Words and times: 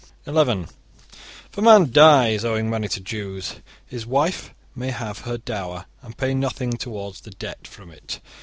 (11) 0.25 0.63
If 1.51 1.57
a 1.59 1.61
man 1.61 1.91
dies 1.91 2.43
owing 2.43 2.67
money 2.71 2.87
to 2.87 2.99
Jews, 2.99 3.57
his 3.85 4.03
wife 4.07 4.51
may 4.73 4.89
have 4.89 5.19
her 5.19 5.37
dower 5.37 5.85
and 6.01 6.17
pay 6.17 6.33
nothing 6.33 6.71
towards 6.71 7.21
the 7.21 7.29
debt 7.29 7.67
from 7.67 7.91
it. 7.91 8.19